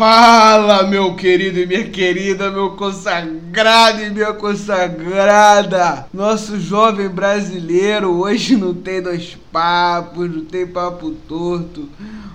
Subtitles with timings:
[0.00, 6.06] Fala, meu querido e minha querida, meu consagrado e minha consagrada.
[6.10, 11.86] Nosso jovem brasileiro hoje não tem dois papos, não tem papo torto.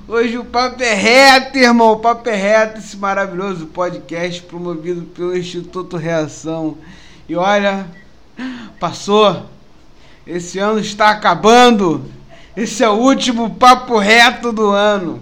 [0.07, 1.93] Hoje o papo é reto, irmão.
[1.93, 6.77] O papo é reto, esse maravilhoso podcast promovido pelo Instituto Reação.
[7.27, 7.88] E olha,
[8.79, 9.43] passou.
[10.27, 12.05] Esse ano está acabando.
[12.55, 15.20] Esse é o último papo reto do ano.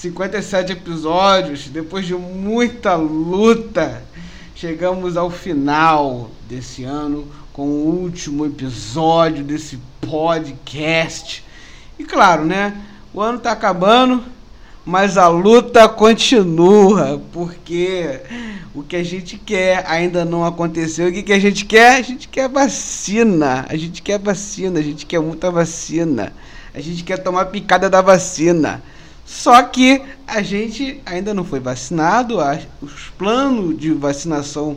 [0.00, 4.02] 57 episódios, depois de muita luta,
[4.54, 11.44] chegamos ao final desse ano com o último episódio desse podcast.
[11.98, 12.80] E claro, né?
[13.12, 14.24] O ano tá acabando,
[14.86, 18.22] mas a luta continua, porque
[18.74, 21.08] o que a gente quer ainda não aconteceu.
[21.08, 21.96] O que, que a gente quer?
[21.96, 23.66] A gente quer vacina.
[23.68, 26.32] A gente quer vacina, a gente quer muita vacina.
[26.72, 28.82] A gente quer tomar picada da vacina.
[29.30, 34.76] Só que a gente ainda não foi vacinado, a, os planos de vacinação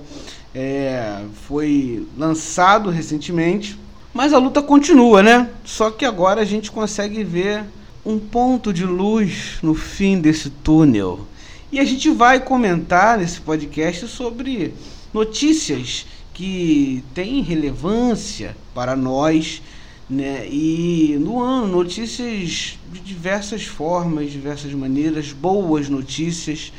[0.54, 3.78] é, foi lançado recentemente,
[4.14, 5.50] mas a luta continua, né?
[5.66, 7.66] Só que agora a gente consegue ver
[8.06, 11.28] um ponto de luz no fim desse túnel.
[11.72, 14.72] E a gente vai comentar nesse podcast sobre
[15.12, 19.64] notícias que têm relevância para nós
[20.10, 20.48] né?
[20.50, 26.72] E no ano, notícias de diversas formas, diversas maneiras, boas notícias.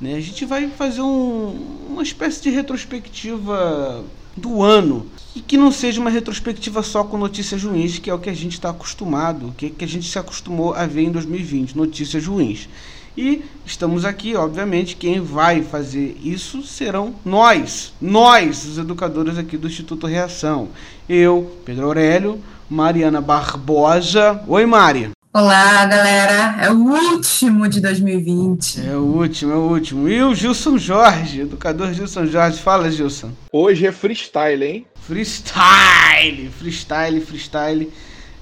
[0.00, 0.14] Né?
[0.14, 4.04] A gente vai fazer um, uma espécie de retrospectiva
[4.36, 8.18] do ano e que não seja uma retrospectiva só com notícias ruins, que é o
[8.18, 11.76] que a gente está acostumado, que, que a gente se acostumou a ver em 2020,
[11.76, 12.68] notícias ruins.
[13.16, 19.66] E estamos aqui, obviamente, quem vai fazer isso serão nós, nós, os educadores aqui do
[19.68, 20.68] Instituto Reação.
[21.08, 22.38] Eu, Pedro Aurélio,
[22.68, 24.40] Mariana Barbosa.
[24.48, 25.10] Oi, Mari.
[25.32, 26.56] Olá, galera.
[26.60, 28.88] É o último de 2020.
[28.88, 30.08] É o último, é o último.
[30.08, 32.58] E o Gilson Jorge, educador Gilson Jorge.
[32.58, 33.30] Fala, Gilson.
[33.52, 34.86] Hoje é freestyle, hein?
[35.02, 37.92] Freestyle, freestyle, freestyle.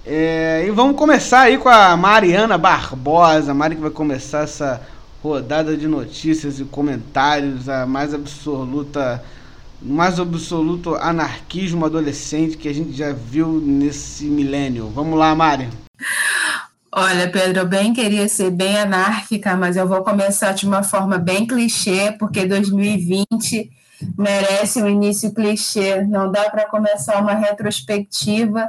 [0.06, 3.50] É, e vamos começar aí com a Mariana Barbosa.
[3.50, 4.80] A Mari que vai começar essa
[5.22, 9.22] rodada de notícias e comentários, a mais absoluta
[9.84, 14.88] mais absoluto anarquismo adolescente que a gente já viu nesse milênio.
[14.88, 15.68] Vamos lá, Mari.
[16.90, 21.18] Olha, Pedro, eu bem queria ser bem anárquica, mas eu vou começar de uma forma
[21.18, 23.70] bem clichê, porque 2020
[24.16, 26.02] merece um início clichê.
[26.04, 28.68] Não dá para começar uma retrospectiva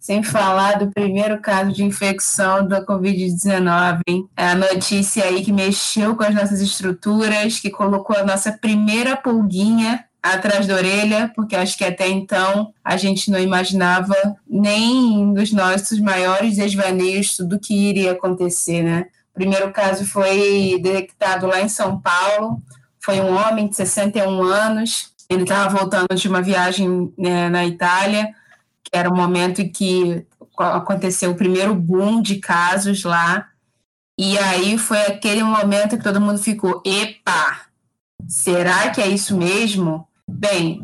[0.00, 4.00] sem falar do primeiro caso de infecção da Covid-19.
[4.36, 9.16] É a notícia aí que mexeu com as nossas estruturas, que colocou a nossa primeira
[9.16, 10.04] pulguinha
[10.34, 14.14] atrás da orelha, porque acho que até então a gente não imaginava
[14.48, 19.06] nem nos nossos maiores desvaneios tudo que iria acontecer, né?
[19.32, 22.62] O primeiro caso foi detectado lá em São Paulo,
[22.98, 28.32] foi um homem de 61 anos, ele estava voltando de uma viagem né, na Itália,
[28.82, 30.26] que era o momento em que
[30.58, 33.48] aconteceu o primeiro boom de casos lá,
[34.18, 37.66] e aí foi aquele momento que todo mundo ficou, epa,
[38.26, 40.08] será que é isso mesmo?
[40.28, 40.80] Bem,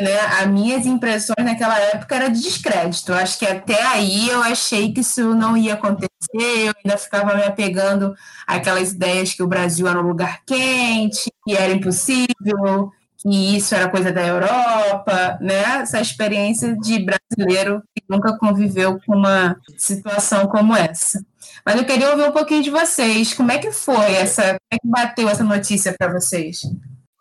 [0.00, 3.12] né, as minhas impressões naquela época era de descrédito.
[3.12, 7.44] Acho que até aí eu achei que isso não ia acontecer, eu ainda ficava me
[7.44, 8.14] apegando
[8.46, 13.88] àquelas ideias que o Brasil era um lugar quente, que era impossível, que isso era
[13.88, 15.80] coisa da Europa, né?
[15.82, 21.24] Essa experiência de brasileiro que nunca conviveu com uma situação como essa.
[21.64, 23.32] Mas eu queria ouvir um pouquinho de vocês.
[23.32, 24.42] Como é que foi essa?
[24.42, 26.62] Como é que bateu essa notícia para vocês?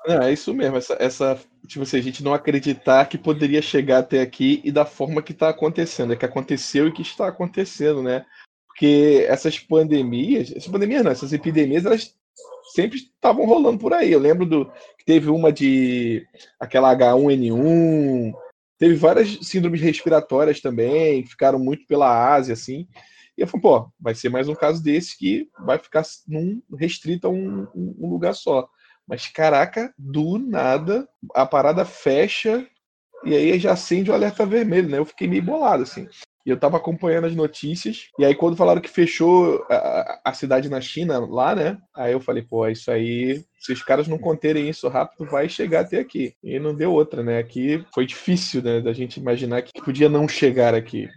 [0.05, 4.21] É isso mesmo, essa, essa tipo assim, a gente não acreditar que poderia chegar até
[4.21, 8.25] aqui e da forma que está acontecendo, é que aconteceu e que está acontecendo, né?
[8.67, 12.15] Porque essas pandemias, essas pandemias não, essas epidemias, elas
[12.73, 14.11] sempre estavam rolando por aí.
[14.11, 14.65] Eu lembro do
[14.97, 16.25] que teve uma de
[16.59, 18.33] aquela H1N1,
[18.79, 22.87] teve várias síndromes respiratórias também, ficaram muito pela Ásia, assim.
[23.37, 27.27] E eu falei, pô, vai ser mais um caso desse que vai ficar num, restrito
[27.27, 28.67] a um, um lugar só.
[29.07, 32.65] Mas caraca, do nada a parada fecha
[33.25, 34.97] e aí já acende o alerta vermelho, né?
[34.97, 36.07] Eu fiquei meio bolado assim.
[36.45, 40.67] E eu tava acompanhando as notícias, e aí quando falaram que fechou a, a, cidade
[40.67, 41.77] na China, lá, né?
[41.95, 45.81] Aí eu falei, pô, isso aí, se os caras não conterem isso rápido, vai chegar
[45.81, 46.35] até aqui.
[46.43, 47.37] E não deu outra, né?
[47.37, 51.07] Aqui foi difícil, né, da gente imaginar que podia não chegar aqui.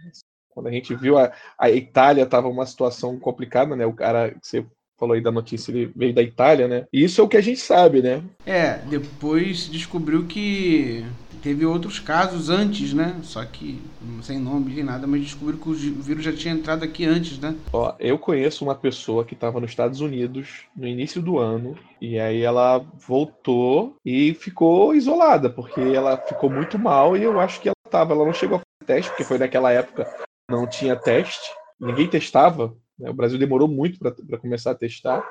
[0.49, 3.85] Quando a gente viu a, a Itália tava uma situação complicada, né?
[3.85, 4.65] O cara, você
[4.97, 6.85] falou aí da notícia, ele veio da Itália, né?
[6.91, 8.23] E isso é o que a gente sabe, né?
[8.45, 11.05] É, depois descobriu que
[11.41, 13.15] Teve outros casos antes, né?
[13.23, 13.79] Só que
[14.21, 17.55] sem nome nem nada, mas descobriram que o vírus já tinha entrado aqui antes, né?
[17.71, 22.19] Ó, eu conheço uma pessoa que estava nos Estados Unidos no início do ano e
[22.19, 27.69] aí ela voltou e ficou isolada porque ela ficou muito mal e eu acho que
[27.69, 30.05] ela tava, ela não chegou a fazer teste porque foi naquela época
[30.49, 33.09] não tinha teste, ninguém testava, né?
[33.09, 35.27] o Brasil demorou muito para começar a testar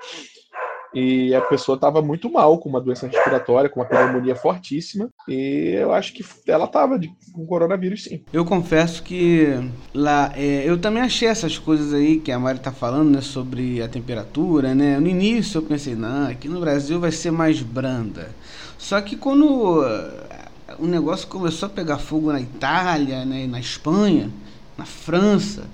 [0.97, 5.75] e a pessoa estava muito mal, com uma doença respiratória, com uma pneumonia fortíssima, e
[5.75, 6.99] eu acho que ela estava
[7.33, 8.23] com coronavírus sim.
[8.33, 9.49] Eu confesso que
[9.93, 13.83] lá, é, eu também achei essas coisas aí que a Mari está falando, né, sobre
[13.83, 18.31] a temperatura, né, no início eu pensei, não, aqui no Brasil vai ser mais branda,
[18.79, 20.49] só que quando eh,
[20.79, 24.31] o negócio começou a pegar fogo na Itália, né, na Espanha,
[24.79, 25.65] na França,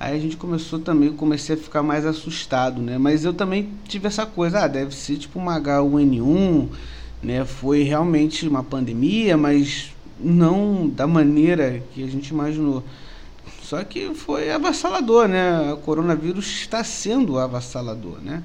[0.00, 2.98] Aí a gente começou também, comecei a ficar mais assustado, né?
[2.98, 6.68] Mas eu também tive essa coisa, ah, deve ser tipo uma H1N1,
[7.20, 7.44] né?
[7.44, 12.84] Foi realmente uma pandemia, mas não da maneira que a gente imaginou.
[13.62, 15.72] Só que foi avassalador, né?
[15.72, 18.42] O coronavírus está sendo avassalador, né?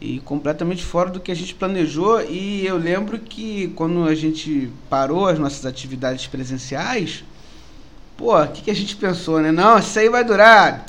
[0.00, 2.22] E completamente fora do que a gente planejou.
[2.22, 7.24] E eu lembro que quando a gente parou as nossas atividades presenciais,
[8.18, 9.52] Pô, o que, que a gente pensou, né?
[9.52, 10.84] Não, isso aí vai durar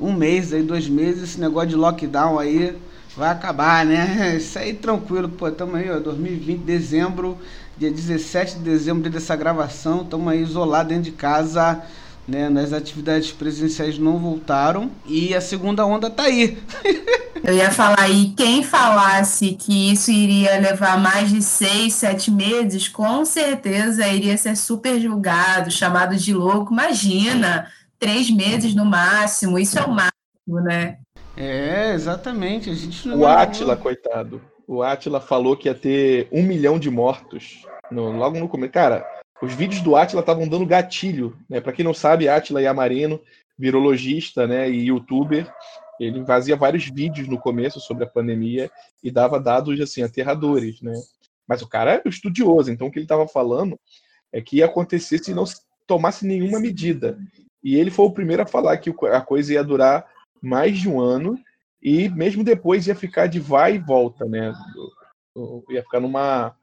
[0.00, 2.72] um mês, aí, dois meses, esse negócio de lockdown aí
[3.16, 4.36] vai acabar, né?
[4.38, 7.36] Isso aí tranquilo, pô, tamo aí, ó, 2020, dezembro,
[7.76, 11.82] dia 17 de dezembro, dessa gravação, tamo aí isolado dentro de casa,
[12.28, 12.48] né?
[12.48, 16.58] Nas atividades presenciais não voltaram e a segunda onda tá aí.
[17.48, 22.88] Eu ia falar aí, quem falasse que isso iria levar mais de seis, sete meses,
[22.88, 26.74] com certeza iria ser super julgado, chamado de louco.
[26.74, 27.66] Imagina,
[27.98, 30.98] três meses no máximo, isso é o máximo, né?
[31.34, 32.68] É, exatamente.
[32.68, 34.42] A gente o Átila, coitado.
[34.66, 38.74] O Átila falou que ia ter um milhão de mortos no, logo no começo.
[38.74, 39.06] Cara,
[39.40, 41.34] os vídeos do Átila estavam dando gatilho.
[41.48, 41.62] Né?
[41.62, 43.18] Para quem não sabe, Átila Yamarino,
[43.58, 45.50] virologista né, e youtuber,
[46.00, 48.70] ele fazia vários vídeos no começo sobre a pandemia
[49.02, 50.94] e dava dados assim aterradores, né?
[51.46, 53.78] Mas o cara é estudioso, então o que ele estava falando
[54.32, 55.44] é que ia acontecer se não
[55.86, 57.18] tomasse nenhuma medida.
[57.64, 60.06] E ele foi o primeiro a falar que a coisa ia durar
[60.42, 61.38] mais de um ano
[61.82, 64.52] e mesmo depois ia ficar de vai e volta, né?
[65.70, 66.54] Ia ficar numa,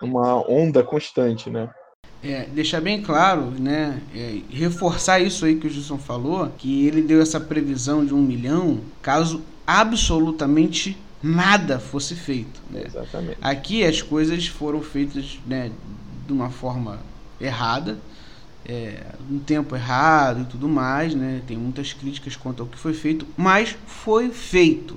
[0.00, 1.72] numa onda constante, né?
[2.24, 7.02] É, deixar bem claro, né, é, reforçar isso aí que o Gilson falou, que ele
[7.02, 12.60] deu essa previsão de um milhão, caso absolutamente nada fosse feito.
[12.70, 12.84] Né?
[12.86, 13.38] Exatamente.
[13.40, 15.70] Aqui as coisas foram feitas né,
[16.26, 16.98] de uma forma
[17.40, 17.98] errada,
[18.66, 21.42] é, no tempo errado e tudo mais, né?
[21.46, 24.96] Tem muitas críticas quanto ao que foi feito, mas foi feito.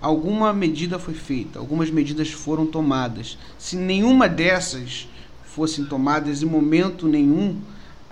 [0.00, 3.38] Alguma medida foi feita, algumas medidas foram tomadas.
[3.58, 5.06] Se nenhuma dessas
[5.54, 7.60] fossem tomadas em momento nenhum,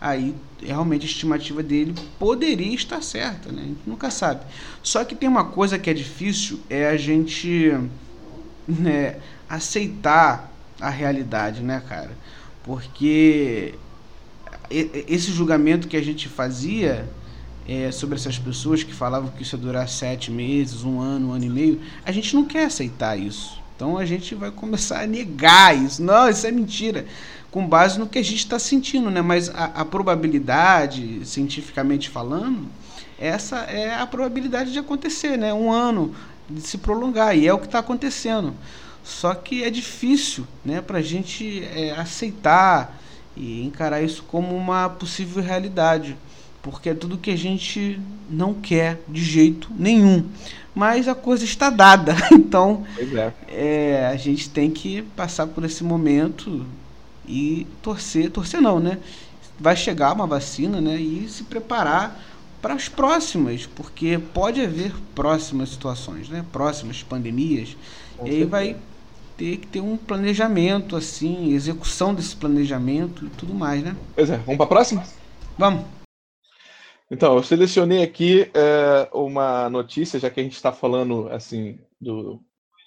[0.01, 3.63] aí realmente a estimativa dele poderia estar certa, né?
[3.63, 4.45] A gente nunca sabe.
[4.83, 7.73] Só que tem uma coisa que é difícil, é a gente
[8.69, 9.17] né,
[9.49, 12.11] aceitar a realidade, né, cara?
[12.63, 13.75] Porque
[14.71, 17.09] esse julgamento que a gente fazia
[17.67, 21.33] é, sobre essas pessoas que falavam que isso ia durar sete meses, um ano, um
[21.33, 23.60] ano e meio, a gente não quer aceitar isso.
[23.81, 26.03] Então a gente vai começar a negar isso.
[26.03, 27.07] Não, isso é mentira.
[27.51, 29.23] Com base no que a gente está sentindo, né?
[29.23, 32.69] Mas a, a, probabilidade, cientificamente falando,
[33.19, 35.55] essa é a probabilidade de acontecer, né?
[35.55, 36.15] Um ano
[36.47, 37.35] de se prolongar.
[37.35, 38.53] E é o que está acontecendo.
[39.03, 43.01] Só que é difícil né, para a gente é, aceitar
[43.35, 46.19] e encarar isso como uma possível realidade.
[46.63, 50.25] Porque é tudo que a gente não quer de jeito nenhum
[50.75, 52.15] mas a coisa está dada.
[52.33, 53.33] Então, é.
[53.49, 56.65] É, a gente tem que passar por esse momento
[57.27, 58.99] e torcer, torcer não, né?
[59.59, 60.97] Vai chegar uma vacina, né?
[60.97, 62.21] E se preparar
[62.61, 66.45] para as próximas, porque pode haver próximas situações, né?
[66.53, 67.77] Próximas pandemias.
[68.17, 68.77] Com e aí vai
[69.37, 73.97] ter que ter um planejamento, assim, execução desse planejamento e tudo mais, né?
[74.15, 75.05] Pois é, vamos para a próxima?
[75.57, 76.00] Vamos.
[77.11, 82.41] Então, eu selecionei aqui é, uma notícia, já que a gente está falando assim do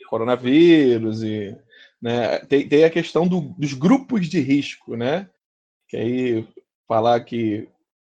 [0.09, 1.57] coronavírus e
[2.01, 5.29] né, tem, tem a questão do, dos grupos de risco, né?
[5.89, 6.47] Que aí
[6.87, 7.67] falar que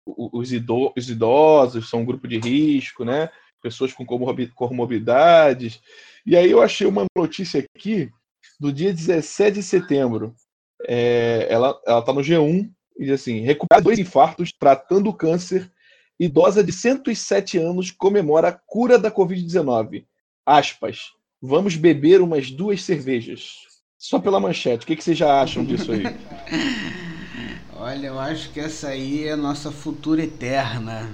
[0.05, 3.29] os idosos são um grupo de risco, né?
[3.61, 5.79] Pessoas com comorbidades.
[6.25, 8.09] E aí eu achei uma notícia aqui
[8.59, 10.35] do dia 17 de setembro.
[10.87, 15.71] É, ela está no G1 e diz assim: recuperar dois infartos tratando câncer
[16.21, 20.05] Idosa de 107 anos comemora a cura da Covid-19.
[20.45, 21.13] Aspas.
[21.41, 23.53] Vamos beber umas duas cervejas.
[23.97, 24.83] Só pela manchete.
[24.83, 26.03] O que, que vocês já acham disso aí?
[27.75, 31.09] Olha, eu acho que essa aí é a nossa futura eterna.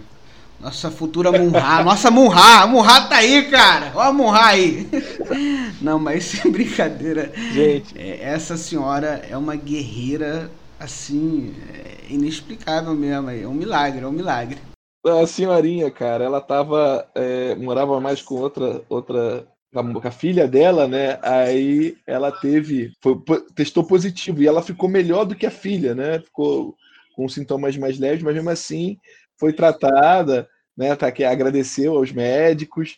[0.59, 1.61] Nossa futura Munha.
[1.85, 2.63] Nossa Munha.
[2.63, 3.93] A Munha tá aí, cara.
[3.95, 4.89] Ó a Munha aí.
[5.79, 7.31] Não, mas sem brincadeira.
[7.53, 7.97] Gente.
[7.97, 13.29] É, essa senhora é uma guerreira, assim, é inexplicável mesmo.
[13.29, 14.59] É um milagre, é um milagre.
[15.07, 17.09] A senhorinha, cara, ela tava.
[17.15, 21.19] É, morava mais com outra, outra com a filha dela, né?
[21.21, 23.15] Aí ela teve, foi,
[23.55, 26.19] testou positivo e ela ficou melhor do que a filha, né?
[26.19, 26.75] Ficou
[27.15, 28.97] com sintomas mais leves, mas mesmo assim
[29.39, 30.95] foi tratada, né?
[30.95, 32.97] Tá que agradeceu aos médicos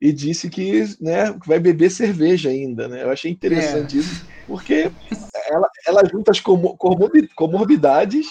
[0.00, 3.04] e disse que, né, vai beber cerveja ainda, né?
[3.04, 4.00] Eu achei interessante é.
[4.00, 4.90] isso, porque
[5.46, 8.26] ela, ela junta as comorbidades,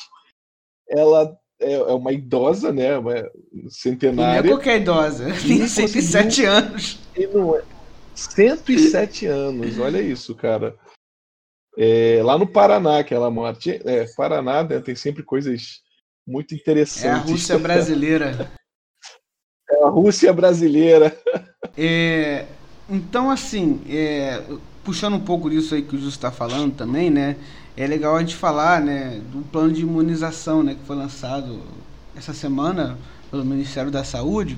[0.90, 2.98] ela é, é uma idosa, né?
[2.98, 3.30] Uma
[3.70, 4.42] centenária.
[4.42, 7.00] não é qualquer idosa, tem 107 anos.
[7.16, 7.64] E não é.
[8.14, 10.76] 107 anos, olha isso, cara.
[11.78, 13.58] É, lá no Paraná que ela mora.
[13.86, 15.82] É, Paraná né, tem sempre coisas
[16.28, 17.06] muito interessantes.
[17.06, 18.52] É a Rússia brasileira.
[19.70, 21.18] é a Rússia brasileira.
[21.78, 22.46] É,
[22.90, 24.44] então, assim, é,
[24.84, 27.38] puxando um pouco disso aí que o Justo está falando também, né?
[27.82, 31.62] É legal a gente falar, né, do plano de imunização, né, que foi lançado
[32.16, 32.96] essa semana
[33.32, 34.56] pelo Ministério da Saúde.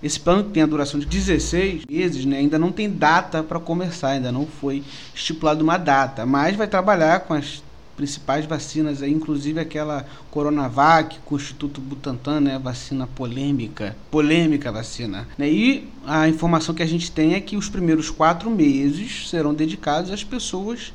[0.00, 4.10] Esse plano tem a duração de 16 meses, né, ainda não tem data para começar,
[4.10, 7.64] ainda não foi estipulado uma data, mas vai trabalhar com as
[7.96, 15.26] principais vacinas, aí, inclusive aquela Coronavac com o Instituto Butantan, né, vacina polêmica, polêmica vacina.
[15.36, 19.52] Né, e a informação que a gente tem é que os primeiros quatro meses serão
[19.52, 20.92] dedicados às pessoas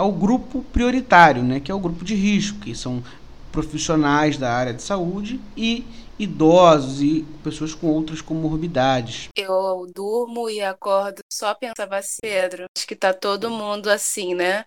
[0.00, 3.02] ao grupo prioritário, né, que é o grupo de risco, que são
[3.52, 5.84] profissionais da área de saúde e
[6.18, 9.28] idosos e pessoas com outras comorbidades.
[9.36, 12.64] Eu durmo e acordo só pensava assim, Pedro.
[12.76, 14.64] Acho que tá todo mundo assim, né?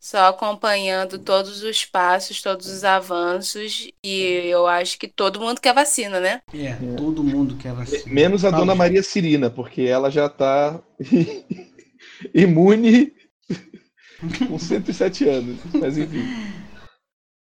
[0.00, 5.72] Só acompanhando todos os passos, todos os avanços e eu acho que todo mundo quer
[5.72, 6.40] vacina, né?
[6.52, 6.76] É, é.
[6.96, 8.02] todo mundo quer vacina.
[8.06, 10.80] Menos a Fala, dona Maria Cirina, porque ela já tá
[12.34, 13.12] imune
[14.48, 15.58] com 107 anos.
[15.74, 16.24] Mas enfim.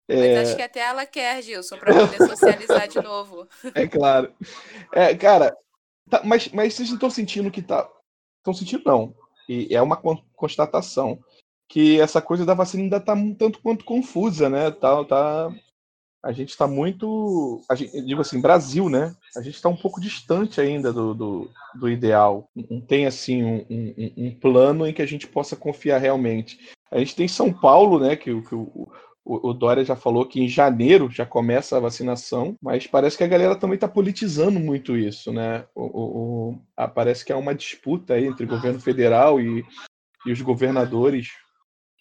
[0.08, 0.40] Mas é...
[0.40, 3.46] acho que até ela quer, Gilson, para poder socializar de novo.
[3.74, 4.32] É claro.
[4.92, 5.54] É, cara,
[6.08, 7.88] tá, mas, mas vocês não estão sentindo que tá.
[8.38, 9.14] Estão sentindo, não.
[9.48, 9.96] E é uma
[10.34, 11.18] constatação
[11.68, 14.70] que essa coisa da vacina ainda está um tanto quanto confusa, né?
[14.70, 15.52] Tá, tá,
[16.22, 17.62] a gente está muito.
[17.74, 19.14] Gente, digo assim, Brasil, né?
[19.36, 22.50] A gente está um pouco distante ainda do, do, do ideal.
[22.70, 26.58] Não tem, assim, um, um, um, plano em que a gente possa confiar realmente.
[26.90, 28.16] A gente tem São Paulo, né?
[28.16, 28.90] Que, que o,
[29.24, 33.24] o, o Dória já falou que em janeiro já começa a vacinação, mas parece que
[33.24, 35.66] a galera também está politizando muito isso, né?
[35.74, 39.64] O, o, a, parece que há uma disputa aí entre o governo federal e,
[40.26, 41.28] e os governadores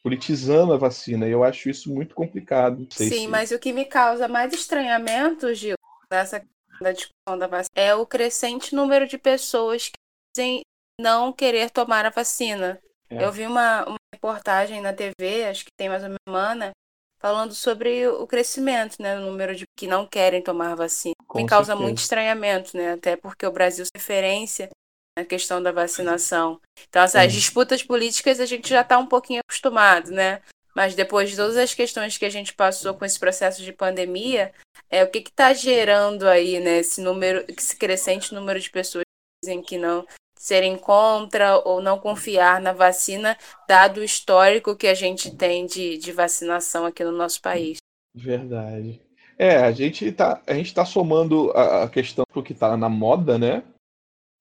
[0.08, 1.28] politizando a vacina.
[1.28, 2.88] E eu acho isso muito complicado.
[2.92, 3.28] Sim, se...
[3.28, 5.76] mas o que me causa mais estranhamento, Gil,
[6.10, 6.42] nessa
[6.80, 9.98] da discussão da vacina, é o crescente número de pessoas que
[10.36, 10.62] dizem
[11.00, 12.80] não querer tomar a vacina.
[13.10, 13.24] É.
[13.24, 16.72] Eu vi uma, uma reportagem na TV, acho que tem mais uma semana,
[17.20, 21.16] falando sobre o crescimento, né, o número de que não querem tomar vacina.
[21.28, 21.84] Com Me causa certeza.
[21.84, 24.70] muito estranhamento, né, até porque o Brasil é referência
[25.18, 26.62] na questão da vacinação.
[26.88, 30.42] Então, essas assim, disputas políticas a gente já está um pouquinho acostumado, né?
[30.76, 34.54] Mas depois de todas as questões que a gente passou com esse processo de pandemia,
[34.92, 39.48] é o que está gerando aí, né, esse número, esse crescente número de pessoas que
[39.48, 40.06] dizem que não
[40.38, 43.36] serem contra ou não confiar na vacina,
[43.68, 47.80] dado o histórico que a gente tem de, de vacinação aqui no nosso país.
[48.14, 49.02] Verdade.
[49.36, 52.88] É, a gente está a gente tá somando a, a questão do que está na
[52.88, 53.64] moda, né?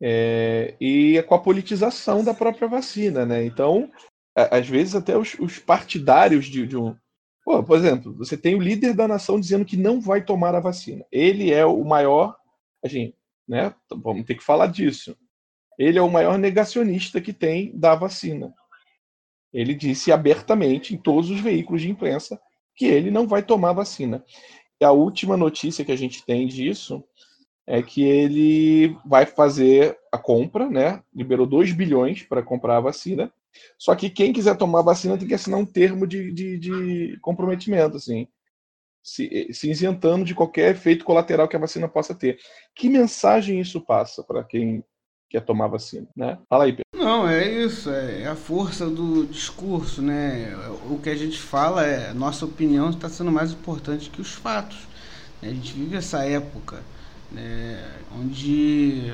[0.01, 3.45] É, e com a politização da própria vacina, né?
[3.45, 3.91] Então,
[4.35, 6.95] às vezes até os, os partidários de, de um.
[7.45, 10.61] Pô, por exemplo, você tem o líder da nação dizendo que não vai tomar a
[10.61, 11.05] vacina.
[11.11, 12.37] Ele é o maior.
[12.85, 13.17] A gente,
[13.49, 13.75] né?
[13.91, 15.17] Vamos ter que falar disso
[15.79, 18.55] ele é o maior negacionista que tem da vacina.
[19.53, 22.41] Ele disse abertamente em todos os veículos de imprensa
[22.75, 24.25] que ele não vai tomar vacina.
[24.81, 27.05] E a última notícia que a gente tem disso
[27.67, 31.03] é que ele vai fazer a compra, né?
[31.15, 33.33] Liberou 2 bilhões para comprar a vacina.
[33.77, 37.19] Só que quem quiser tomar a vacina tem que assinar um termo de, de, de
[37.21, 38.29] comprometimento, assim,
[39.03, 42.39] se, se isentando de qualquer efeito colateral que a vacina possa ter.
[42.75, 44.85] Que mensagem isso passa para quem
[45.29, 46.39] quer tomar vacina, né?
[46.49, 46.85] Fala aí, Pedro.
[46.95, 50.55] Não, é isso, é a força do discurso, né?
[50.89, 54.87] O que a gente fala é, nossa opinião está sendo mais importante que os fatos.
[55.43, 56.83] A gente vive essa época
[57.31, 57.83] né,
[58.19, 59.13] onde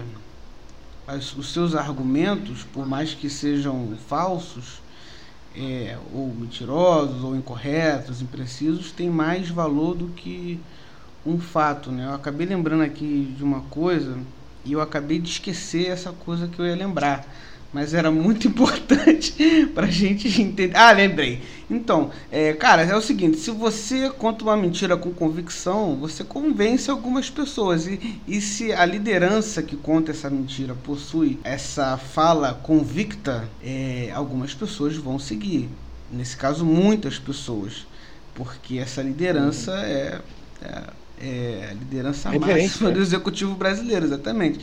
[1.06, 4.80] as, os seus argumentos, por mais que sejam falsos,
[5.56, 10.58] é, ou mentirosos, ou incorretos, imprecisos, têm mais valor do que
[11.26, 11.90] um fato.
[11.90, 12.06] Né?
[12.06, 14.18] Eu acabei lembrando aqui de uma coisa
[14.64, 17.26] e eu acabei de esquecer essa coisa que eu ia lembrar
[17.72, 20.76] mas era muito importante para a gente entender.
[20.76, 21.40] Ah, lembrei.
[21.74, 26.90] Então, é, cara, é o seguinte: se você conta uma mentira com convicção, você convence
[26.90, 27.86] algumas pessoas.
[27.86, 34.54] E, e se a liderança que conta essa mentira possui essa fala convicta, é, algumas
[34.54, 35.68] pessoas vão seguir.
[36.10, 37.86] Nesse caso, muitas pessoas.
[38.34, 40.20] Porque essa liderança é,
[40.62, 40.82] é,
[41.20, 42.94] é a liderança máxima né?
[42.94, 44.60] do executivo brasileiro, exatamente.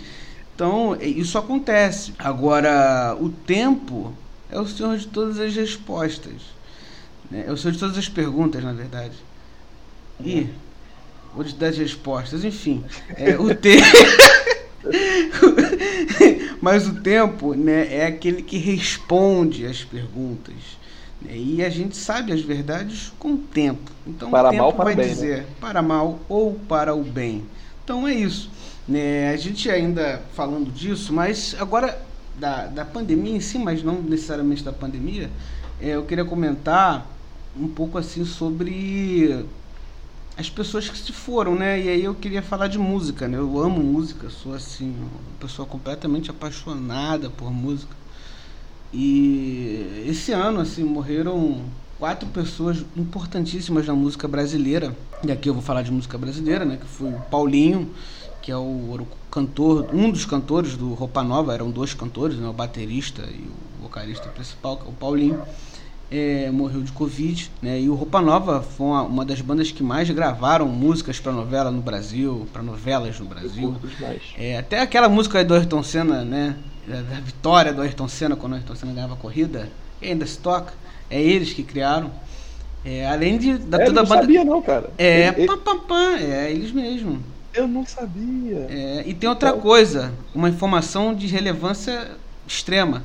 [0.55, 2.13] Então, é, isso acontece.
[2.19, 4.13] Agora, o tempo
[4.51, 6.58] é o senhor de todas as respostas.
[7.29, 7.45] Né?
[7.47, 9.15] É o senhor de todas as perguntas, na verdade.
[10.19, 10.47] E,
[11.35, 12.83] ou de das respostas, enfim.
[13.15, 13.85] É, o tempo.
[16.61, 20.55] Mas o tempo né, é aquele que responde as perguntas.
[21.21, 21.31] Né?
[21.35, 23.91] E a gente sabe as verdades com o tempo.
[24.05, 25.45] Então para o tempo mal, para vai bem, dizer né?
[25.59, 27.45] para mal ou para o bem.
[27.83, 28.49] Então é isso.
[28.87, 32.01] Né, a gente ainda falando disso, mas agora
[32.39, 35.29] da, da pandemia em si, mas não necessariamente da pandemia,
[35.79, 37.05] é, eu queria comentar
[37.57, 39.45] um pouco assim sobre
[40.37, 41.79] as pessoas que se foram, né?
[41.79, 43.37] E aí eu queria falar de música, né?
[43.37, 47.95] Eu amo música, sou assim, uma pessoa completamente apaixonada por música.
[48.93, 51.61] E esse ano, assim, morreram
[51.99, 54.95] quatro pessoas importantíssimas na música brasileira.
[55.23, 56.77] E aqui eu vou falar de música brasileira, né?
[56.77, 57.91] Que foi o Paulinho,
[58.41, 62.53] que é o, cantor, um dos cantores do Roupa Nova, eram dois cantores, né, o
[62.53, 63.47] baterista e
[63.79, 65.41] o vocalista principal, que é o Paulinho,
[66.11, 69.83] é, morreu de Covid, né, e o Roupa Nova foi uma, uma das bandas que
[69.83, 73.75] mais gravaram músicas para novela no Brasil, para novelas no Brasil.
[74.37, 76.55] É, até aquela música do Ayrton Senna, né,
[76.87, 79.69] da vitória do Ayrton Senna, quando o Ayrton Senna ganhava a corrida,
[80.01, 80.73] ainda se toca,
[81.09, 82.11] é eles que criaram.
[82.83, 84.15] É, além de da é, toda a banda.
[84.15, 84.89] Não sabia não, cara.
[84.97, 87.21] É, ele, pam, pam, pam, é eles mesmo.
[87.53, 88.67] Eu não sabia.
[88.69, 92.11] É, e tem outra coisa, uma informação de relevância
[92.47, 93.03] extrema.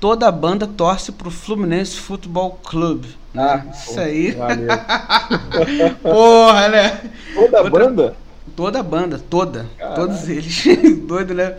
[0.00, 3.08] Toda a banda torce pro Fluminense Futebol Clube.
[3.36, 4.36] Ah, Isso aí.
[6.00, 7.00] Porra, né?
[7.34, 8.16] Toda a banda?
[8.54, 9.66] Toda a banda, toda.
[9.76, 9.96] Caralho.
[9.96, 10.64] Todos eles.
[11.06, 11.56] Doido, né?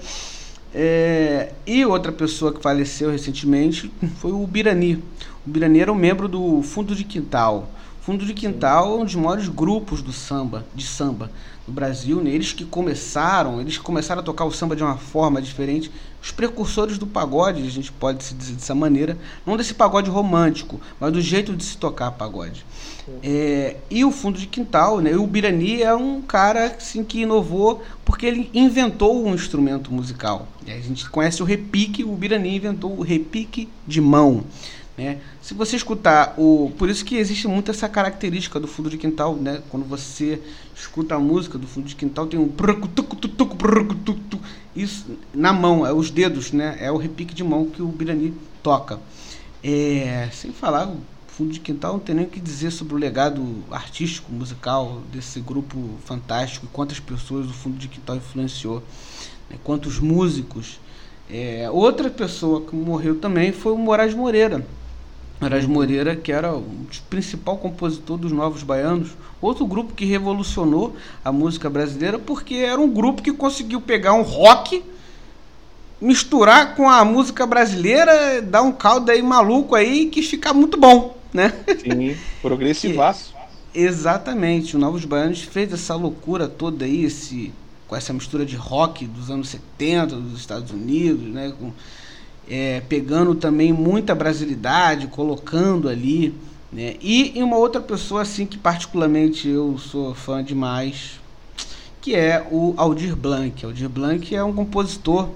[0.73, 5.03] É, e outra pessoa que faleceu recentemente foi o Birani.
[5.45, 7.69] O Birani era um membro do Fundo de Quintal.
[8.01, 11.29] Fundo de Quintal é um dos maiores grupos do samba, de samba
[11.67, 12.31] do Brasil, né?
[12.31, 16.97] eles que começaram, eles começaram a tocar o samba de uma forma diferente, os precursores
[16.97, 21.21] do pagode, a gente pode se dizer dessa maneira, não desse pagode romântico, mas do
[21.21, 22.65] jeito de se tocar pagode.
[23.23, 25.15] É, e o fundo de quintal, né?
[25.15, 30.47] o Birani é um cara assim, que inovou porque ele inventou um instrumento musical.
[30.65, 34.43] E a gente conhece o repique, o Birani inventou o repique de mão.
[34.99, 35.19] Né?
[35.41, 36.73] Se você escutar o.
[36.77, 39.61] Por isso que existe muito essa característica do fundo de quintal, né?
[39.69, 40.41] Quando você
[40.75, 42.49] escuta a música do fundo de quintal, tem um.
[44.79, 46.77] Isso na mão, é os dedos, né?
[46.79, 48.97] É o repique de mão que o Birani toca.
[49.61, 52.97] É, sem falar, o fundo de quintal não tem nem o que dizer sobre o
[52.97, 58.81] legado artístico, musical desse grupo fantástico e quantas pessoas o fundo de quintal influenciou,
[59.49, 59.57] né?
[59.65, 60.79] quantos músicos.
[61.29, 64.65] É, outra pessoa que morreu também foi o Moraes Moreira
[65.39, 66.65] Moraes Moreira, que era o
[67.09, 72.89] principal compositor dos Novos Baianos, outro grupo que revolucionou a música brasileira, porque era um
[72.89, 74.83] grupo que conseguiu pegar um rock,
[76.01, 81.17] misturar com a música brasileira, dar um caldo aí maluco aí que fica muito bom,
[81.33, 81.53] né?
[81.79, 83.33] Sim, progressivaço.
[83.73, 87.53] Exatamente, o Novos Baianos fez essa loucura toda aí, esse,
[87.87, 91.53] com essa mistura de rock dos anos 70, dos Estados Unidos, né?
[91.57, 91.71] Com,
[92.49, 96.33] é, pegando também muita brasilidade, colocando ali.
[96.71, 96.95] Né?
[97.01, 101.19] E, uma outra pessoa assim que particularmente eu sou fã demais,
[102.01, 103.63] que é o Aldir Blanc.
[103.63, 105.29] Aldir Blanc é um compositor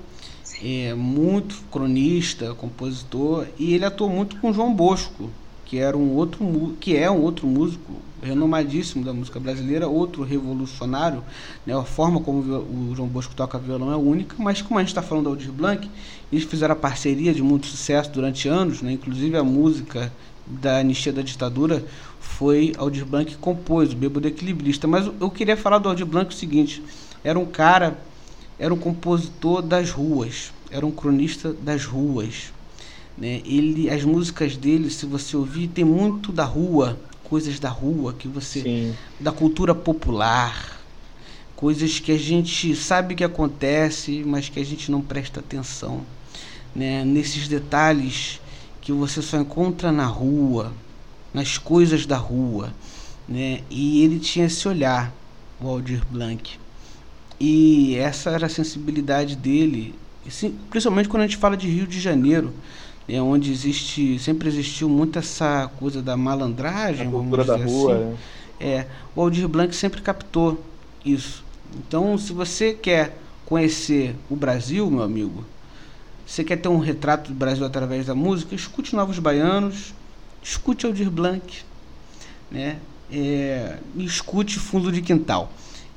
[0.64, 5.30] é, muito cronista, compositor, e ele atuou muito com João Bosco,
[5.66, 7.93] que era um outro que é um outro músico
[8.24, 11.24] renomadíssimo da música brasileira, outro revolucionário.
[11.66, 11.76] Né?
[11.78, 15.02] A forma como o João Bosco toca violão é única, mas como a gente está
[15.02, 15.90] falando do Aldir Blanc,
[16.32, 18.94] eles fizeram a parceria de muito sucesso durante anos, né?
[18.94, 20.12] inclusive a música
[20.46, 21.86] da anistia da ditadura
[22.20, 24.88] foi Aldir Blanc que compôs, o Bêbado Equilibrista.
[24.88, 26.82] Mas eu queria falar do Aldir Blanc o seguinte,
[27.24, 27.98] era um cara,
[28.58, 32.52] era um compositor das ruas, era um cronista das ruas.
[33.18, 33.42] Né?
[33.46, 38.28] Ele, as músicas dele, se você ouvir, tem muito da rua, coisas da rua que
[38.28, 38.96] você Sim.
[39.20, 40.80] da cultura popular,
[41.56, 46.02] coisas que a gente sabe que acontece, mas que a gente não presta atenção,
[46.76, 47.04] né?
[47.06, 48.40] Nesses detalhes
[48.82, 50.74] que você só encontra na rua,
[51.34, 52.74] nas coisas da rua,
[53.28, 53.62] né?
[53.70, 55.14] E ele tinha esse olhar,
[55.62, 56.60] o Aldir Blanc.
[57.40, 59.96] E essa era a sensibilidade dele,
[60.70, 62.54] principalmente quando a gente fala de Rio de Janeiro,
[63.08, 67.96] é onde existe, sempre existiu muito essa coisa da malandragem, a cultura da rua.
[67.96, 68.04] Assim.
[68.04, 68.18] Né?
[68.60, 70.64] É, o Aldir Blanc sempre captou
[71.04, 71.44] isso.
[71.76, 75.44] Então, se você quer conhecer o Brasil, meu amigo,
[76.26, 79.94] você quer ter um retrato do Brasil através da música, escute Novos Baianos,
[80.42, 81.62] escute Aldir Blanc,
[82.50, 82.78] né?
[83.12, 85.52] É, escute Fundo de Quintal.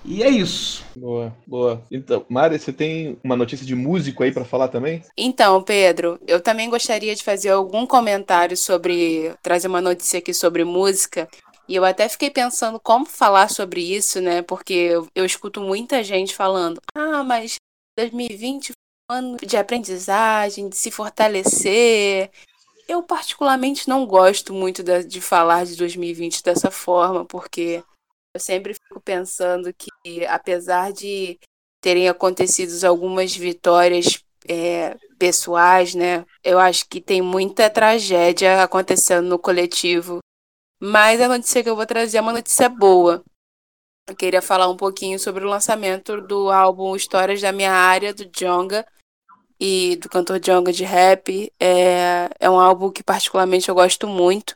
[0.07, 0.85] E é isso.
[0.97, 1.83] Boa, boa.
[1.91, 5.03] Então, Mari, você tem uma notícia de músico aí para falar também?
[5.17, 9.35] Então, Pedro, eu também gostaria de fazer algum comentário sobre.
[9.43, 11.29] trazer uma notícia aqui sobre música.
[11.69, 14.43] E eu até fiquei pensando como falar sobre isso, né?
[14.43, 17.57] Porque eu, eu escuto muita gente falando: ah, mas
[17.99, 18.75] 2020 foi
[19.11, 22.31] um ano de aprendizagem, de se fortalecer.
[22.89, 27.83] Eu, particularmente, não gosto muito de, de falar de 2020 dessa forma, porque
[28.37, 29.89] eu sempre fico pensando que,
[30.29, 31.39] apesar de
[31.81, 36.25] terem acontecido algumas vitórias é, pessoais, né?
[36.43, 40.21] Eu acho que tem muita tragédia acontecendo no coletivo
[40.81, 43.25] mas a notícia que eu vou trazer é uma notícia boa.
[44.09, 48.27] Eu queria falar um pouquinho sobre o lançamento do álbum Histórias da Minha Área, do
[48.27, 48.87] Jonga,
[49.59, 51.53] e do cantor Jonga de rap.
[51.59, 54.55] É, é um álbum que particularmente eu gosto muito,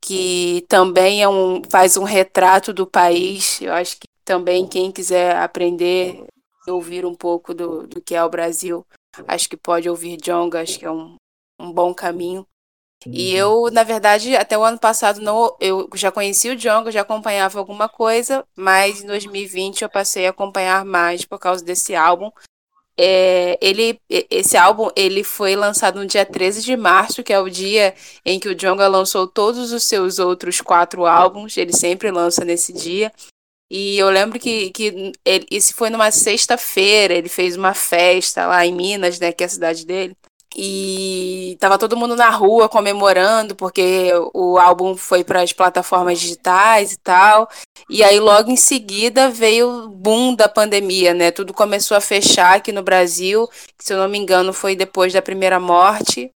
[0.00, 3.60] que também é um, faz um retrato do país.
[3.60, 6.24] Eu acho que também quem quiser aprender
[6.66, 8.86] e ouvir um pouco do, do que é o Brasil,
[9.28, 11.16] acho que pode ouvir Jonga, acho que é um,
[11.60, 12.46] um bom caminho.
[13.06, 17.02] E eu, na verdade, até o ano passado não, eu já conhecia o Django, já
[17.02, 22.30] acompanhava alguma coisa, mas em 2020 eu passei a acompanhar mais por causa desse álbum.
[22.96, 27.50] É, ele, esse álbum ele foi lançado no dia 13 de março, que é o
[27.50, 31.56] dia em que o Django lançou todos os seus outros quatro álbuns.
[31.56, 33.12] Ele sempre lança nesse dia.
[33.70, 37.14] E eu lembro que, que ele, isso foi numa sexta-feira.
[37.14, 40.16] Ele fez uma festa lá em Minas, né, que é a cidade dele.
[40.56, 46.92] E tava todo mundo na rua comemorando, porque o álbum foi para as plataformas digitais
[46.92, 47.48] e tal.
[47.90, 51.32] E aí, logo em seguida, veio o boom da pandemia, né?
[51.32, 55.12] Tudo começou a fechar aqui no Brasil, que, se eu não me engano, foi depois
[55.12, 56.30] da primeira morte.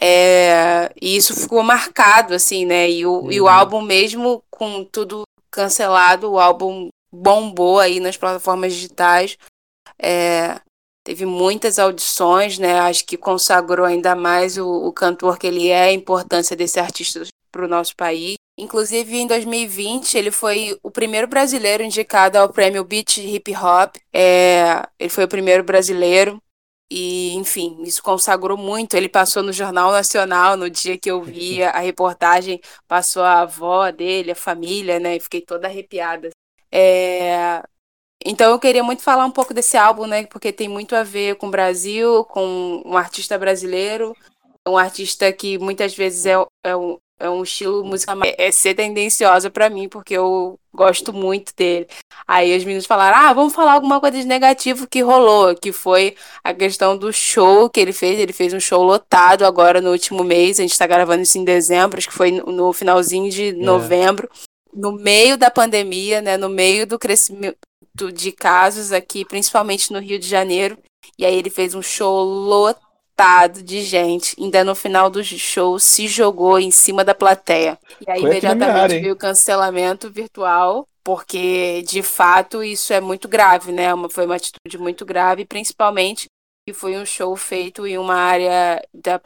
[0.00, 2.90] É, e isso ficou marcado, assim, né?
[2.90, 3.32] E o, uhum.
[3.32, 3.50] e o uhum.
[3.50, 5.22] álbum, mesmo com tudo
[5.54, 9.38] cancelado, o álbum bombou aí nas plataformas digitais.
[9.98, 10.60] É,
[11.04, 12.80] teve muitas audições, né?
[12.80, 17.22] Acho que consagrou ainda mais o, o cantor que ele é, a importância desse artista
[17.52, 18.34] para o nosso país.
[18.58, 23.96] Inclusive, em 2020, ele foi o primeiro brasileiro indicado ao prêmio Beat Hip Hop.
[24.12, 26.40] É, ele foi o primeiro brasileiro.
[26.90, 28.94] E, enfim, isso consagrou muito.
[28.94, 33.90] Ele passou no Jornal Nacional no dia que eu vi a reportagem, passou a avó
[33.90, 35.16] dele, a família, né?
[35.16, 36.30] E fiquei toda arrepiada.
[36.70, 37.62] É,
[38.24, 40.26] então eu queria muito falar um pouco desse álbum, né?
[40.26, 44.16] Porque tem muito a ver com o Brasil, com um artista brasileiro,
[44.66, 49.50] um artista que muitas vezes é, é, um, é um estilo música é ser tendenciosa
[49.50, 51.86] para mim, porque eu gosto muito dele.
[52.26, 56.16] Aí os meninos falaram: ah, vamos falar alguma coisa de negativo que rolou, que foi
[56.42, 58.18] a questão do show que ele fez.
[58.18, 61.44] Ele fez um show lotado agora no último mês, a gente tá gravando isso em
[61.44, 63.52] dezembro, acho que foi no finalzinho de é.
[63.52, 64.28] novembro.
[64.72, 67.56] No meio da pandemia, né, no meio do crescimento,
[68.12, 70.76] de casos aqui, principalmente no Rio de Janeiro.
[71.16, 72.83] E aí ele fez um show lotado
[73.62, 74.34] de gente.
[74.40, 77.78] Ainda no final do show se jogou em cima da plateia.
[78.06, 83.72] E aí Foi imediatamente veio o cancelamento virtual, porque de fato isso é muito grave,
[83.72, 83.92] né?
[83.94, 86.26] Uma, foi uma atitude muito grave, principalmente
[86.66, 89.20] que foi um show feito em uma área da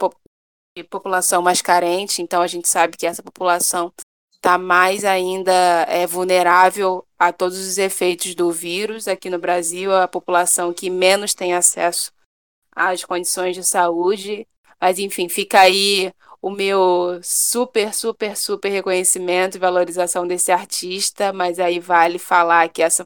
[0.89, 3.93] população mais carente, então a gente sabe que essa população
[4.35, 5.51] está mais ainda
[5.87, 9.07] é, vulnerável a todos os efeitos do vírus.
[9.07, 12.11] Aqui no Brasil, a população que menos tem acesso
[12.79, 14.47] às condições de saúde.
[14.79, 16.11] Mas, enfim, fica aí
[16.41, 21.33] o meu super, super, super reconhecimento e valorização desse artista.
[21.33, 23.05] Mas aí vale falar que essa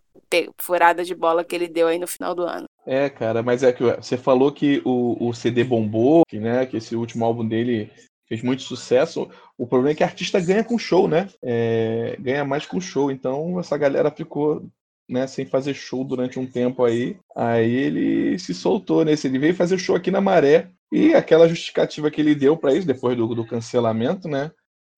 [0.57, 2.65] furada de bola que ele deu aí no final do ano.
[2.85, 6.77] É, cara, mas é que você falou que o, o CD bombou, que, né, que
[6.77, 7.89] esse último álbum dele
[8.27, 9.29] fez muito sucesso.
[9.57, 11.29] O problema é que artista ganha com show, né?
[11.41, 13.11] É, ganha mais com show.
[13.11, 14.67] Então essa galera ficou
[15.13, 17.17] né, sem fazer show durante um tempo aí.
[17.35, 19.27] Aí ele se soltou nesse.
[19.27, 20.71] Ele veio fazer show aqui na Maré.
[20.91, 24.51] E aquela justificativa que ele deu para isso, depois do, do, cancelamento, né?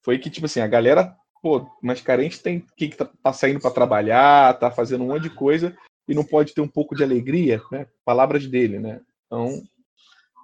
[0.04, 3.72] Foi que, tipo assim, a galera, pô, mas carente tem que tá, tá saindo para
[3.72, 5.76] trabalhar, tá fazendo um monte de coisa
[6.08, 7.88] e não pode ter um pouco de alegria, né?
[8.06, 9.02] Palavras dele, né?
[9.26, 9.62] Então,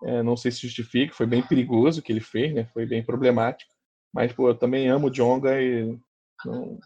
[0.04, 2.66] É, não sei se justifica, foi bem perigoso o que ele fez, né?
[2.74, 3.72] Foi bem problemático.
[4.14, 5.98] Mas, pô, eu também amo o Jonga e
[6.46, 6.80] não,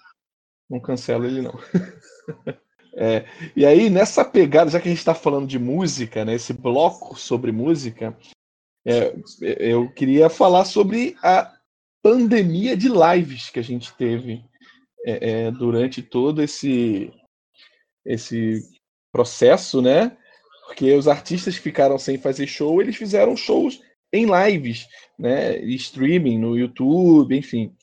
[0.70, 1.54] não cancelo ele, não.
[2.98, 6.36] é, e aí, nessa pegada, já que a gente está falando de música, né?
[6.36, 8.18] Esse bloco sobre música,
[8.86, 11.52] é, eu queria falar sobre a
[12.02, 14.46] pandemia de lives que a gente teve
[15.06, 17.12] é, é, durante todo esse,
[18.06, 18.62] esse
[19.12, 20.16] processo, né?
[20.68, 23.82] Porque os artistas ficaram sem fazer show, eles fizeram shows
[24.14, 24.88] em lives,
[25.20, 25.58] né?
[25.58, 27.76] Streaming no YouTube, enfim.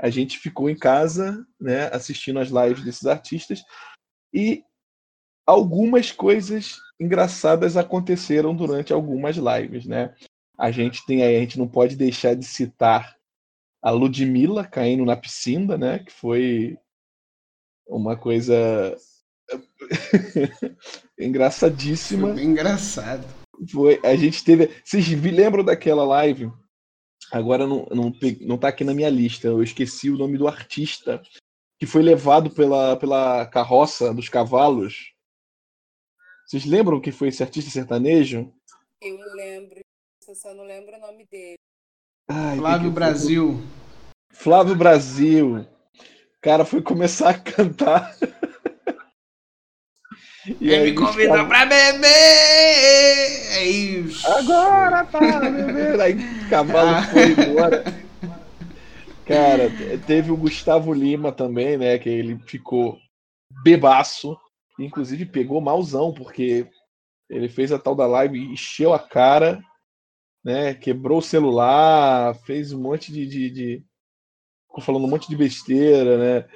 [0.00, 1.88] A gente ficou em casa, né?
[1.92, 3.62] Assistindo as lives desses artistas
[4.32, 4.64] e
[5.46, 10.14] algumas coisas engraçadas aconteceram durante algumas lives, né?
[10.58, 13.16] A gente tem aí, a gente não pode deixar de citar
[13.80, 16.00] a Ludmilla caindo na piscina, né?
[16.00, 16.76] Que foi
[17.86, 18.96] uma coisa
[21.18, 22.34] engraçadíssima.
[22.34, 23.24] Foi engraçado.
[23.70, 24.70] Foi, a gente teve.
[24.84, 26.50] Vocês lembram daquela live?
[27.32, 29.48] Agora não, não, não tá aqui na minha lista.
[29.48, 31.22] Eu esqueci o nome do artista
[31.78, 35.12] que foi levado pela, pela carroça dos cavalos.
[36.46, 38.52] Vocês lembram que foi esse artista sertanejo?
[39.00, 39.80] Eu lembro,
[40.26, 41.58] eu só não lembro o nome dele.
[42.28, 43.62] Ai, Flávio Brasil.
[44.30, 45.58] Flávio Brasil.
[45.58, 48.16] O cara foi começar a cantar.
[50.60, 51.46] E Ele me convidou cara...
[51.46, 52.08] pra beber!
[52.08, 54.26] É isso.
[54.26, 56.00] Agora para beber!
[56.00, 57.02] Aí o cavalo ah.
[57.02, 57.84] foi embora.
[59.28, 59.68] Cara,
[60.06, 61.98] teve o Gustavo Lima também, né?
[61.98, 62.98] Que ele ficou
[63.62, 64.34] bebaço.
[64.78, 66.66] Inclusive pegou malzão, porque
[67.28, 69.62] ele fez a tal da live e encheu a cara,
[70.42, 70.72] né?
[70.72, 73.84] Quebrou o celular, fez um monte de, de, de.
[74.66, 76.48] Ficou falando um monte de besteira, né?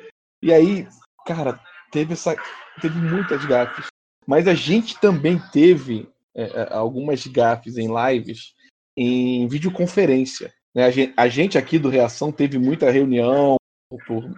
[0.42, 0.88] E aí,
[1.26, 2.34] cara, teve essa
[2.80, 3.86] teve muitas gafes.
[4.26, 8.54] Mas a gente também teve é, é, algumas gafes em lives
[8.96, 10.54] em videoconferência.
[10.74, 10.84] Né?
[10.84, 13.56] A, gente, a gente aqui do Reação teve muita reunião
[14.06, 14.34] por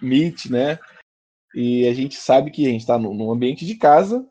[0.00, 0.78] Meet, né?
[1.54, 4.26] E a gente sabe que a gente está no, ambiente de casa,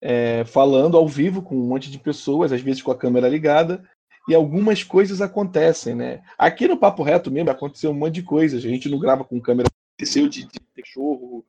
[0.00, 3.82] é, falando ao vivo com um monte de pessoas, às vezes com a câmera ligada,
[4.28, 6.22] e algumas coisas acontecem, né?
[6.36, 8.64] Aqui no Papo Reto mesmo aconteceu um monte de coisas.
[8.64, 11.44] A gente não grava com câmera, aconteceu de, de cachorro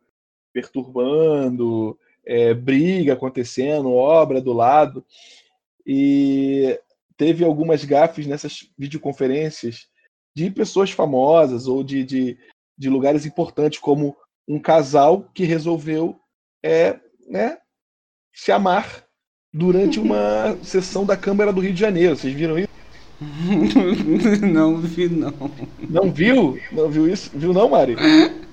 [0.54, 5.06] perturbando, é, briga acontecendo, obra do lado.
[5.86, 6.80] E
[7.18, 9.88] teve algumas gafes nessas videoconferências
[10.36, 12.38] de pessoas famosas ou de, de,
[12.78, 14.16] de lugares importantes, como
[14.48, 16.20] um casal que resolveu
[16.64, 17.58] é, né,
[18.34, 19.06] se amar
[19.54, 22.16] durante uma sessão da Câmara do Rio de Janeiro.
[22.16, 22.76] Vocês viram isso?
[24.46, 25.34] não vi, não.
[25.90, 26.60] Não viu?
[26.72, 27.32] Não viu isso?
[27.34, 27.96] Viu não, Mari?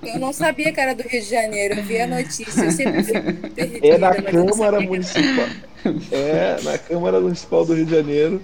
[0.04, 3.02] Eu não sabia que era do Rio de Janeiro, eu vi a notícia, eu sempre
[3.50, 5.48] perdida, É na Câmara Municipal.
[6.10, 8.42] É, na Câmara Municipal do Rio de Janeiro.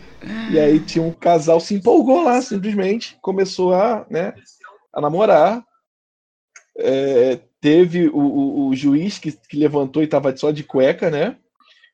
[0.51, 3.16] E aí tinha um casal se empolgou lá, simplesmente.
[3.20, 4.35] Começou a, né,
[4.92, 5.64] a namorar.
[6.77, 11.37] É, teve o, o, o, juiz que, que levantou e estava só de cueca, né?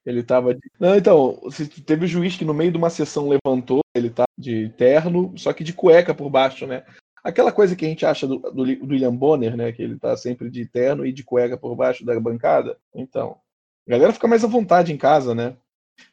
[0.04, 0.54] Ele tava.
[0.54, 0.61] De...
[0.78, 1.40] Não, então,
[1.87, 5.52] teve o juiz que no meio de uma sessão levantou, ele tá de terno, só
[5.52, 6.85] que de cueca por baixo, né?
[7.22, 9.72] Aquela coisa que a gente acha do, do, do William Bonner, né?
[9.72, 12.76] Que ele tá sempre de terno e de cueca por baixo da bancada.
[12.94, 13.38] Então,
[13.87, 15.57] a galera fica mais à vontade em casa, né?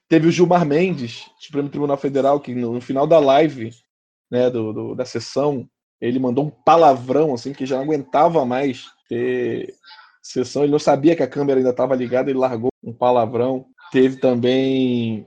[0.09, 3.71] Teve o Gilmar Mendes, Supremo Tribunal Federal, que no, final da live,
[4.29, 5.67] né, do, do, da sessão,
[6.01, 9.73] ele mandou um palavrão, assim, que já não aguentava mais ter
[10.21, 10.63] sessão.
[10.63, 13.65] Ele não sabia que a câmera ainda estava ligada, ele largou um palavrão.
[13.91, 15.25] Teve também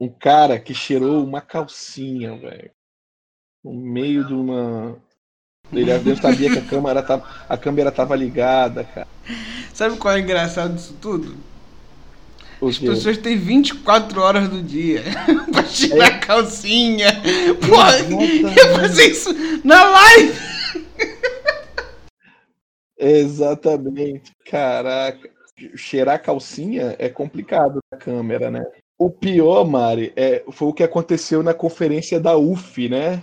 [0.00, 2.70] um cara que cheirou uma calcinha, velho.
[3.62, 4.96] No meio de uma.
[5.72, 9.06] Ele não sabia que a câmera, tava, a câmera tava ligada, cara.
[9.74, 11.49] Sabe qual é o engraçado disso tudo?
[12.62, 15.02] As pessoas têm 24 horas do dia
[15.50, 16.08] pra tirar é.
[16.08, 17.08] a calcinha.
[17.60, 19.30] Pô, ia fazer isso
[19.64, 20.38] na live!
[22.98, 24.32] Exatamente.
[24.44, 25.30] Caraca
[25.74, 28.64] cheirar calcinha é complicado na câmera, né?
[28.98, 33.22] O pior, Mari, é, foi o que aconteceu na conferência da UF, né?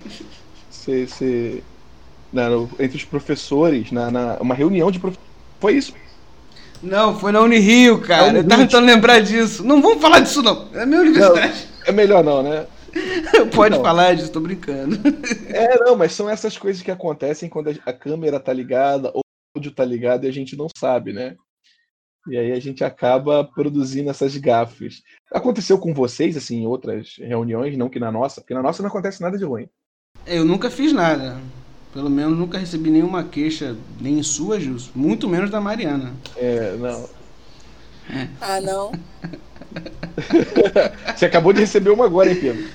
[0.69, 1.63] Cê, cê,
[2.33, 5.29] na, no, entre os professores, na, na, uma reunião de professores.
[5.59, 5.93] Foi isso?
[6.81, 8.37] Não, foi na Unirio, cara.
[8.37, 9.63] É eu tava tentando lembrar disso.
[9.63, 10.67] Não vamos falar disso, não.
[10.73, 11.67] É minha universidade.
[11.79, 12.67] Não, é melhor não, né?
[13.53, 13.83] Pode não.
[13.83, 14.97] falar disso, tô brincando.
[15.47, 19.57] É, não, mas são essas coisas que acontecem quando a câmera tá ligada ou o
[19.57, 21.35] áudio tá ligado e a gente não sabe, né?
[22.27, 25.01] E aí a gente acaba produzindo essas gafes.
[25.31, 28.89] Aconteceu com vocês, assim, em outras reuniões, não que na nossa, porque na nossa não
[28.89, 29.69] acontece nada de ruim.
[30.25, 31.39] Eu nunca fiz nada.
[31.93, 36.13] Pelo menos nunca recebi nenhuma queixa, nem sua, Jus, muito menos da Mariana.
[36.35, 37.09] É, não.
[38.09, 38.27] É.
[38.39, 38.91] Ah, não?
[41.15, 42.67] Você acabou de receber uma agora, hein, Pedro?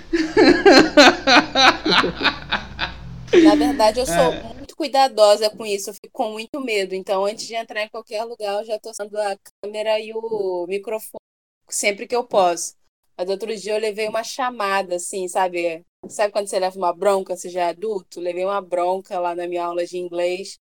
[3.44, 4.42] Na verdade, eu sou é.
[4.54, 6.94] muito cuidadosa com isso, eu fico com muito medo.
[6.94, 10.66] Então, antes de entrar em qualquer lugar, eu já estou usando a câmera e o
[10.68, 11.22] microfone
[11.68, 12.74] sempre que eu posso.
[13.16, 15.84] Mas outro dia eu levei uma chamada, assim, sabe?
[16.08, 18.20] Sabe quando você leva uma bronca, você já é adulto?
[18.20, 20.58] Levei uma bronca lá na minha aula de inglês.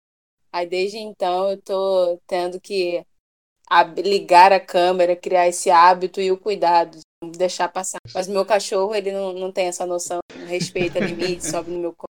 [0.51, 3.05] Aí desde então eu tô tendo que
[3.97, 6.97] ligar a câmera, criar esse hábito e o cuidado,
[7.35, 7.99] deixar passar.
[8.13, 12.07] Mas meu cachorro, ele não, não tem essa noção, respeita limites, sobe no meu corpo.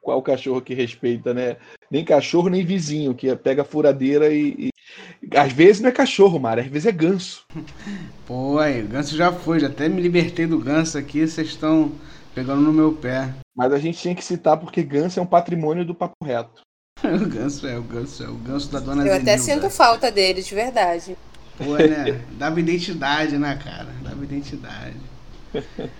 [0.00, 1.58] Qual cachorro que respeita, né?
[1.90, 4.70] Nem cachorro, nem vizinho, que pega furadeira e, e...
[5.36, 7.46] Às vezes não é cachorro, Mara, às vezes é ganso.
[8.26, 11.92] Pô, aí, ganso já foi, já até me libertei do ganso aqui, vocês estão
[12.40, 13.34] pegando no meu pé.
[13.54, 16.62] Mas a gente tinha que citar porque ganso é um patrimônio do papo reto.
[17.04, 20.42] o ganso é, o ganso é, o ganso da dona Eu até sinto falta dele,
[20.42, 21.16] de verdade.
[21.58, 22.24] Pô, né?
[22.38, 23.88] Dava identidade, né, cara?
[24.02, 24.96] Dava identidade.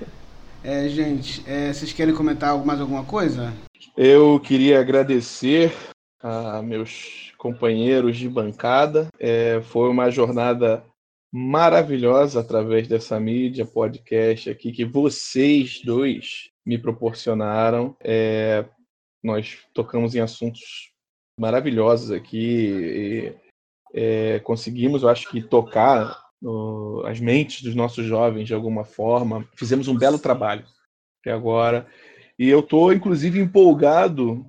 [0.62, 3.50] É, gente, é, vocês querem comentar mais alguma coisa?
[3.96, 5.72] Eu queria agradecer
[6.22, 9.08] a meus companheiros de bancada.
[9.18, 10.84] É, foi uma jornada
[11.32, 17.96] maravilhosa através dessa mídia, podcast aqui, que vocês dois me proporcionaram.
[18.00, 18.64] É,
[19.22, 20.90] nós tocamos em assuntos
[21.38, 23.34] maravilhosos aqui e
[23.92, 29.46] é, conseguimos, eu acho que, tocar no, as mentes dos nossos jovens de alguma forma.
[29.56, 30.64] Fizemos um belo trabalho
[31.20, 31.86] até agora.
[32.38, 34.46] E eu estou, inclusive, empolgado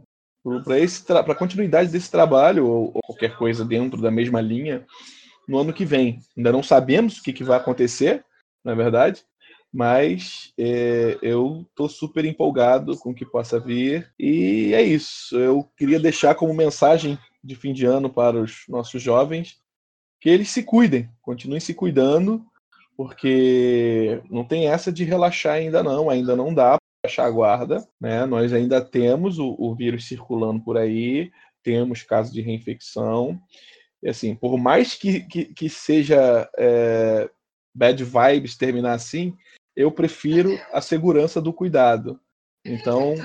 [1.06, 4.86] para a continuidade desse trabalho, ou, ou, qualquer coisa dentro da mesma linha,
[5.48, 6.20] no ano que vem.
[6.38, 8.24] Ainda não sabemos o que, que vai acontecer,
[8.64, 9.24] na verdade,
[9.74, 15.38] mas é, eu estou super empolgado com o que possa vir e é isso.
[15.38, 19.62] Eu queria deixar como mensagem de fim de ano para os nossos jovens
[20.20, 22.46] que eles se cuidem, continuem se cuidando,
[22.96, 27.88] porque não tem essa de relaxar ainda não, ainda não dá para baixar a guarda,
[28.00, 28.26] né?
[28.28, 31.32] Nós ainda temos o, o vírus circulando por aí,
[31.64, 33.42] temos casos de reinfecção.
[34.04, 37.30] E assim, por mais que, que, que seja é,
[37.74, 39.36] bad vibes terminar assim,
[39.76, 42.20] eu prefiro a segurança do cuidado.
[42.66, 43.16] Então,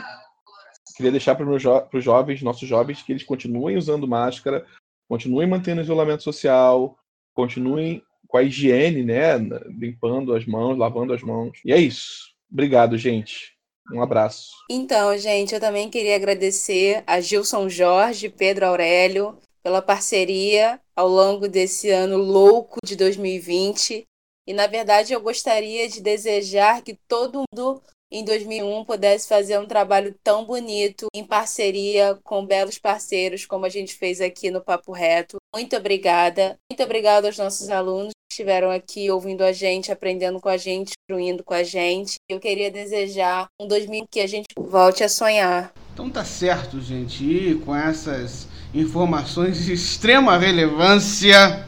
[0.96, 4.64] queria deixar para os jo jovens, nossos jovens, que eles continuem usando máscara,
[5.08, 6.96] continuem mantendo isolamento social,
[7.34, 9.36] continuem com a higiene, né?
[9.68, 11.58] Limpando as mãos, lavando as mãos.
[11.64, 12.34] E é isso.
[12.50, 13.54] Obrigado, gente.
[13.92, 14.50] Um abraço.
[14.70, 21.48] Então, gente, eu também queria agradecer a Gilson Jorge, Pedro Aurélio, pela parceria ao longo
[21.48, 24.04] desse ano louco de 2020.
[24.46, 29.66] E na verdade eu gostaria de desejar que todo mundo em 2001 pudesse fazer um
[29.66, 34.92] trabalho tão bonito em parceria com belos parceiros como a gente fez aqui no Papo
[34.92, 35.38] Reto.
[35.52, 36.56] Muito obrigada.
[36.70, 40.92] Muito obrigada aos nossos alunos que estiveram aqui ouvindo a gente, aprendendo com a gente,
[40.92, 42.14] instruindo com a gente.
[42.30, 45.74] Eu queria desejar um 2000 que a gente volte a sonhar.
[45.92, 47.24] Então tá certo, gente.
[47.24, 51.66] E com essas informações de extrema relevância.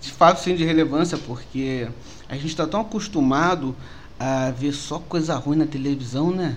[0.00, 1.88] De fato, sim, de relevância, porque
[2.28, 3.74] a gente está tão acostumado
[4.18, 6.56] a ver só coisa ruim na televisão, né?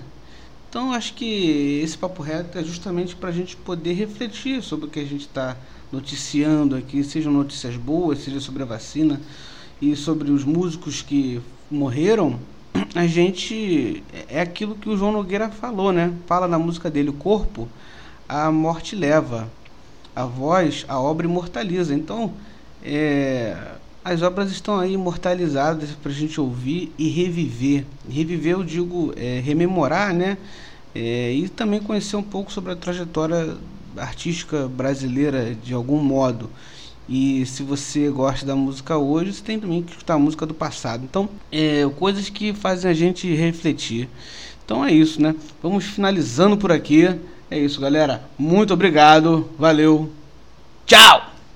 [0.69, 4.89] Então, acho que esse papo reto é justamente para a gente poder refletir sobre o
[4.89, 5.58] que a gente está
[5.91, 9.19] noticiando aqui, sejam notícias boas, seja sobre a vacina
[9.82, 12.39] e sobre os músicos que morreram.
[12.93, 16.13] A gente é aquilo que o João Nogueira falou, né?
[16.27, 17.67] Fala na música dele: o corpo
[18.29, 19.49] a morte leva
[20.15, 21.93] a voz, a obra imortaliza.
[21.93, 22.33] Então,
[22.83, 23.55] é,
[24.03, 27.85] as obras estão aí imortalizadas para a gente ouvir e reviver.
[28.09, 30.37] Reviver, eu digo, é, rememorar, né?
[30.95, 33.55] É, e também conhecer um pouco sobre a trajetória
[33.97, 36.49] artística brasileira de algum modo.
[37.07, 40.53] E se você gosta da música hoje, você tem também que escutar a música do
[40.53, 41.03] passado.
[41.03, 44.07] Então, é, coisas que fazem a gente refletir.
[44.63, 45.35] Então é isso, né?
[45.63, 47.09] Vamos finalizando por aqui.
[47.51, 48.21] É isso, galera.
[48.38, 49.49] Muito obrigado.
[49.57, 50.12] Valeu.
[50.85, 51.29] Tchau!